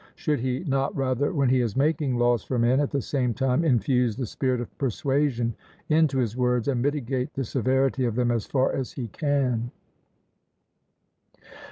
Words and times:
Should 0.15 0.39
he 0.39 0.63
not 0.65 0.97
rather, 0.97 1.31
when 1.31 1.49
he 1.49 1.61
is 1.61 1.77
making 1.77 2.17
laws 2.17 2.43
for 2.43 2.57
men, 2.57 2.79
at 2.79 2.89
the 2.89 3.03
same 3.03 3.35
time 3.35 3.63
infuse 3.63 4.15
the 4.17 4.25
spirit 4.25 4.59
of 4.59 4.75
persuasion 4.79 5.53
into 5.89 6.17
his 6.17 6.35
words, 6.35 6.67
and 6.67 6.81
mitigate 6.81 7.35
the 7.35 7.43
severity 7.43 8.05
of 8.05 8.15
them 8.15 8.31
as 8.31 8.47
far 8.47 8.73
as 8.73 8.93
he 8.93 9.09
can? 9.09 9.69